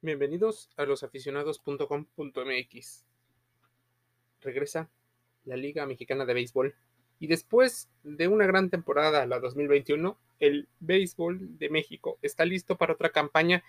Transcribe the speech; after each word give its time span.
Bienvenidos 0.00 0.70
a 0.76 0.84
losaficionados.com.mx. 0.84 3.04
Regresa 4.40 4.88
la 5.44 5.56
Liga 5.56 5.86
Mexicana 5.86 6.24
de 6.24 6.34
Béisbol 6.34 6.76
y 7.18 7.26
después 7.26 7.90
de 8.04 8.28
una 8.28 8.46
gran 8.46 8.70
temporada, 8.70 9.26
la 9.26 9.40
2021, 9.40 10.16
el 10.38 10.68
béisbol 10.78 11.58
de 11.58 11.68
México 11.68 12.16
está 12.22 12.44
listo 12.44 12.78
para 12.78 12.92
otra 12.92 13.10
campaña 13.10 13.64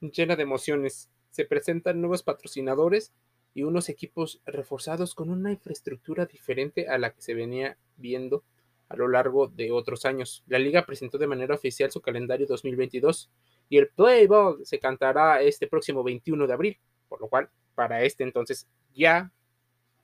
llena 0.00 0.36
de 0.36 0.44
emociones. 0.44 1.10
Se 1.28 1.44
presentan 1.44 2.00
nuevos 2.00 2.22
patrocinadores 2.22 3.12
y 3.52 3.64
unos 3.64 3.90
equipos 3.90 4.40
reforzados 4.46 5.14
con 5.14 5.28
una 5.28 5.52
infraestructura 5.52 6.24
diferente 6.24 6.88
a 6.88 6.96
la 6.96 7.10
que 7.10 7.20
se 7.20 7.34
venía 7.34 7.76
viendo 7.98 8.42
a 8.88 8.96
lo 8.96 9.06
largo 9.06 9.48
de 9.48 9.70
otros 9.70 10.06
años. 10.06 10.44
La 10.46 10.58
liga 10.58 10.86
presentó 10.86 11.18
de 11.18 11.26
manera 11.26 11.54
oficial 11.54 11.90
su 11.90 12.00
calendario 12.00 12.46
2022 12.46 13.28
y 13.68 13.78
el 13.78 13.88
Play 13.88 14.26
Ball 14.26 14.64
se 14.64 14.78
cantará 14.78 15.40
este 15.40 15.66
próximo 15.66 16.02
21 16.02 16.46
de 16.46 16.52
abril, 16.52 16.78
por 17.08 17.20
lo 17.20 17.28
cual 17.28 17.50
para 17.74 18.02
este 18.02 18.24
entonces 18.24 18.66
ya 18.94 19.32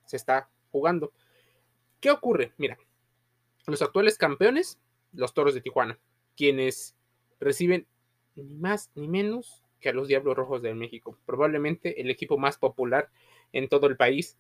se 0.07 0.17
está 0.17 0.49
jugando. 0.71 1.13
¿Qué 2.01 2.11
ocurre? 2.11 2.53
Mira, 2.57 2.79
los 3.67 3.83
actuales 3.83 4.17
campeones, 4.19 4.79
los 5.13 5.35
Toros 5.35 5.55
de 5.55 5.61
Tijuana, 5.61 5.99
quienes 6.37 6.97
reciben 7.39 7.87
ni 8.35 8.55
más 8.55 8.91
ni 8.95 9.09
menos 9.09 9.63
que 9.81 9.89
a 9.89 9.93
los 9.93 10.09
Diablos 10.09 10.37
Rojos 10.37 10.63
de 10.63 10.75
México, 10.75 11.19
probablemente 11.27 12.01
el 12.01 12.11
equipo 12.11 12.39
más 12.39 12.59
popular 12.59 13.11
en 13.53 13.69
todo 13.69 13.87
el 13.87 13.97
país. 13.97 14.39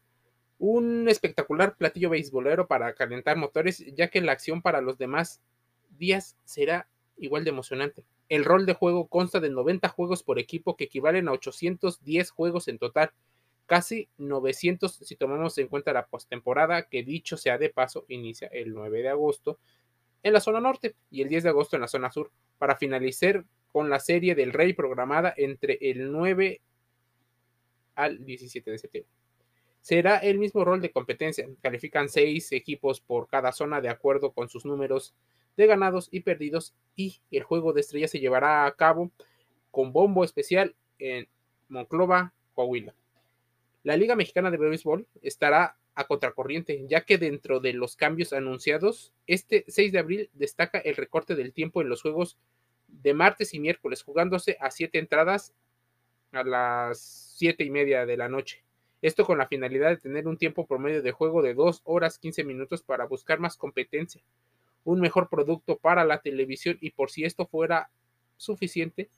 Un 0.58 1.08
espectacular 1.08 1.76
platillo 1.76 2.10
beisbolero 2.10 2.66
para 2.66 2.94
calentar 2.94 3.36
motores, 3.36 3.78
ya 3.94 4.08
que 4.08 4.20
la 4.20 4.32
acción 4.32 4.60
para 4.60 4.80
los 4.82 4.98
demás 4.98 5.40
días 5.98 6.36
será 6.44 6.88
igual 7.16 7.44
de 7.44 7.50
emocionante. 7.50 8.04
El 8.30 8.44
rol 8.44 8.64
de 8.64 8.74
juego 8.74 9.08
consta 9.08 9.40
de 9.40 9.50
90 9.50 9.88
juegos 9.88 10.22
por 10.22 10.38
equipo 10.38 10.76
que 10.76 10.84
equivalen 10.84 11.28
a 11.28 11.32
810 11.32 12.30
juegos 12.30 12.68
en 12.68 12.78
total, 12.78 13.10
casi 13.66 14.08
900 14.18 14.92
si 14.92 15.16
tomamos 15.16 15.58
en 15.58 15.66
cuenta 15.66 15.92
la 15.92 16.06
postemporada 16.06 16.88
que 16.88 17.02
dicho 17.02 17.36
sea 17.36 17.58
de 17.58 17.70
paso 17.70 18.04
inicia 18.08 18.48
el 18.52 18.72
9 18.72 19.02
de 19.02 19.08
agosto 19.08 19.58
en 20.22 20.32
la 20.32 20.40
zona 20.40 20.60
norte 20.60 20.94
y 21.10 21.22
el 21.22 21.28
10 21.28 21.42
de 21.42 21.48
agosto 21.48 21.76
en 21.76 21.82
la 21.82 21.88
zona 21.88 22.10
sur, 22.12 22.30
para 22.58 22.76
finalizar 22.76 23.44
con 23.72 23.90
la 23.90 23.98
serie 23.98 24.34
del 24.34 24.52
Rey 24.52 24.74
programada 24.74 25.34
entre 25.36 25.78
el 25.80 26.12
9 26.12 26.60
al 27.96 28.24
17 28.24 28.70
de 28.70 28.78
septiembre. 28.78 29.12
Será 29.80 30.18
el 30.18 30.38
mismo 30.38 30.64
rol 30.64 30.80
de 30.80 30.92
competencia. 30.92 31.48
Califican 31.62 32.08
seis 32.08 32.52
equipos 32.52 33.00
por 33.00 33.28
cada 33.28 33.50
zona 33.50 33.80
de 33.80 33.88
acuerdo 33.88 34.32
con 34.32 34.48
sus 34.48 34.64
números 34.64 35.14
de 35.56 35.66
ganados 35.66 36.08
y 36.10 36.20
perdidos 36.20 36.74
y 36.96 37.20
el 37.30 37.42
juego 37.42 37.72
de 37.72 37.80
estrellas 37.80 38.10
se 38.10 38.20
llevará 38.20 38.66
a 38.66 38.72
cabo 38.72 39.10
con 39.70 39.92
bombo 39.92 40.24
especial 40.24 40.74
en 40.98 41.28
Monclova, 41.68 42.32
Coahuila. 42.54 42.94
La 43.82 43.96
Liga 43.96 44.16
Mexicana 44.16 44.50
de 44.50 44.58
Béisbol 44.58 45.06
estará 45.22 45.76
a 45.94 46.04
contracorriente, 46.04 46.86
ya 46.88 47.02
que 47.02 47.18
dentro 47.18 47.60
de 47.60 47.72
los 47.72 47.96
cambios 47.96 48.32
anunciados, 48.32 49.12
este 49.26 49.64
6 49.68 49.92
de 49.92 49.98
abril 49.98 50.30
destaca 50.34 50.78
el 50.78 50.96
recorte 50.96 51.34
del 51.34 51.52
tiempo 51.52 51.80
en 51.80 51.88
los 51.88 52.02
juegos 52.02 52.38
de 52.88 53.14
martes 53.14 53.54
y 53.54 53.60
miércoles, 53.60 54.02
jugándose 54.02 54.56
a 54.60 54.70
siete 54.70 54.98
entradas 54.98 55.54
a 56.32 56.44
las 56.44 57.00
siete 57.00 57.64
y 57.64 57.70
media 57.70 58.06
de 58.06 58.16
la 58.16 58.28
noche. 58.28 58.64
Esto 59.02 59.24
con 59.24 59.38
la 59.38 59.46
finalidad 59.46 59.90
de 59.90 59.96
tener 59.96 60.28
un 60.28 60.36
tiempo 60.36 60.66
promedio 60.66 61.02
de 61.02 61.12
juego 61.12 61.40
de 61.42 61.54
2 61.54 61.82
horas 61.84 62.18
15 62.18 62.44
minutos 62.44 62.82
para 62.82 63.06
buscar 63.06 63.38
más 63.40 63.56
competencia 63.56 64.22
un 64.84 65.00
mejor 65.00 65.28
producto 65.28 65.78
para 65.78 66.04
la 66.04 66.20
televisión 66.20 66.78
y 66.80 66.90
por 66.90 67.10
si 67.10 67.24
esto 67.24 67.46
fuera 67.46 67.90
suficiente, 68.36 69.10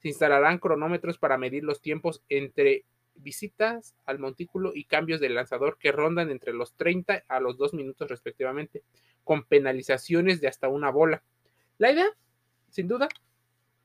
se 0.00 0.08
instalarán 0.08 0.58
cronómetros 0.58 1.18
para 1.18 1.38
medir 1.38 1.64
los 1.64 1.82
tiempos 1.82 2.22
entre 2.28 2.84
visitas 3.14 3.94
al 4.06 4.18
montículo 4.18 4.72
y 4.74 4.84
cambios 4.84 5.20
del 5.20 5.34
lanzador 5.34 5.76
que 5.78 5.92
rondan 5.92 6.30
entre 6.30 6.54
los 6.54 6.74
30 6.74 7.24
a 7.28 7.40
los 7.40 7.58
2 7.58 7.74
minutos 7.74 8.08
respectivamente, 8.08 8.82
con 9.24 9.44
penalizaciones 9.44 10.40
de 10.40 10.48
hasta 10.48 10.68
una 10.68 10.90
bola. 10.90 11.22
La 11.76 11.92
idea, 11.92 12.08
sin 12.70 12.88
duda, 12.88 13.08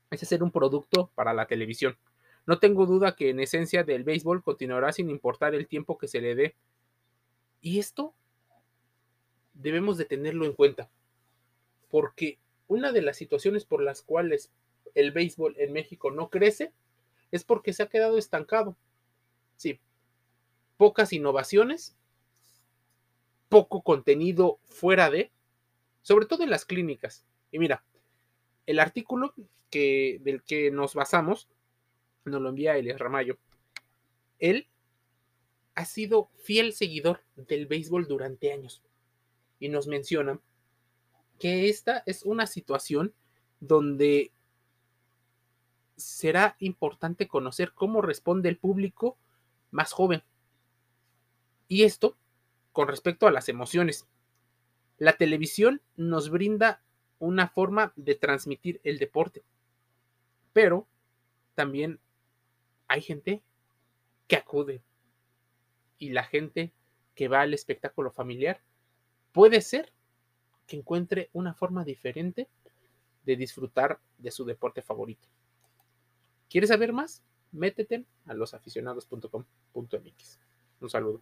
es 0.09 0.23
hacer 0.23 0.41
un 0.41 0.52
producto 0.52 1.12
para 1.16 1.34
la 1.34 1.47
televisión. 1.47 1.97
No 2.46 2.59
tengo 2.59 2.85
duda 2.85 3.16
que 3.16 3.29
en 3.29 3.40
esencia 3.40 3.84
del 3.84 4.03
béisbol 4.03 4.44
continuará 4.44 4.94
sin 4.94 5.09
importar 5.09 5.56
el 5.56 5.67
tiempo 5.67 5.97
que 5.97 6.07
se 6.07 6.22
le 6.22 6.35
dé. 6.35 6.56
Y 7.59 7.79
esto 7.79 8.13
debemos 9.53 9.97
de 9.97 10.06
tenerlo 10.06 10.46
en 10.46 10.53
cuenta 10.53 10.90
porque 11.90 12.40
una 12.68 12.91
de 12.91 13.01
las 13.01 13.18
situaciones 13.18 13.66
por 13.66 13.81
las 13.81 14.01
cuales 14.01 14.51
el 14.94 15.12
béisbol 15.12 15.56
en 15.57 15.73
México 15.73 16.12
no 16.12 16.29
crece 16.29 16.72
es 17.31 17.44
porque 17.44 17.73
se 17.73 17.84
ha 17.84 17.90
quedado 17.90 18.18
estancado. 18.18 18.78
Sí, 19.57 19.79
pocas 20.78 21.13
innovaciones, 21.13 21.96
poco 23.50 23.81
contenido 23.81 24.59
fuera 24.66 25.09
de, 25.09 25.31
sobre 26.01 26.25
todo 26.25 26.44
en 26.44 26.50
las 26.50 26.66
clínicas. 26.66 27.25
Y 27.51 27.59
mira, 27.59 27.84
el 28.66 28.79
artículo 28.79 29.34
que, 29.69 30.19
del 30.22 30.44
que 30.44 30.72
nos 30.72 30.94
basamos 30.94 31.47
nos 32.25 32.41
lo 32.41 32.50
envía 32.50 32.78
Elias 32.78 33.00
Ramayo. 33.00 33.38
Él 34.40 34.67
ha 35.75 35.85
sido 35.85 36.29
fiel 36.38 36.73
seguidor 36.73 37.22
del 37.35 37.67
béisbol 37.67 38.07
durante 38.07 38.52
años 38.52 38.81
y 39.59 39.69
nos 39.69 39.88
menciona 39.88 40.40
que 41.40 41.69
esta 41.69 42.03
es 42.06 42.23
una 42.23 42.47
situación 42.47 43.13
donde 43.59 44.31
será 45.96 46.56
importante 46.59 47.28
conocer 47.28 47.73
cómo 47.73 48.01
responde 48.01 48.50
el 48.50 48.57
público 48.57 49.18
más 49.72 49.91
joven. 49.91 50.23
Y 51.68 51.84
esto 51.84 52.18
con 52.72 52.88
respecto 52.88 53.28
a 53.28 53.31
las 53.31 53.47
emociones. 53.47 54.06
La 54.97 55.13
televisión 55.13 55.81
nos 55.96 56.29
brinda 56.29 56.81
una 57.19 57.47
forma 57.47 57.94
de 57.96 58.16
transmitir 58.16 58.81
el 58.84 59.00
deporte, 59.00 59.44
pero 60.52 60.88
también 61.53 62.00
hay 62.88 63.02
gente 63.02 63.41
que 64.28 64.35
acude 64.35 64.81
y 65.97 66.09
la 66.09 66.23
gente 66.23 66.73
que 67.16 67.29
va 67.29 67.41
al 67.41 67.53
espectáculo 67.53 68.12
familiar 68.12 68.62
puede 69.31 69.62
ser 69.62 69.94
que 70.68 70.78
encuentre 70.78 71.30
una 71.34 71.53
forma 71.53 71.84
diferente 71.84 72.48
de 73.26 73.36
disfrutar 73.36 74.00
de 74.18 74.31
su 74.31 74.46
deporte 74.46 74.81
favorito. 74.81 75.28
¿Quieres 76.50 76.70
saber 76.70 76.94
más? 76.94 77.22
Métete 77.52 78.06
a 78.26 78.34
losaficionados.com.mx. 78.34 80.40
Un 80.81 80.90
saludo. 80.90 81.22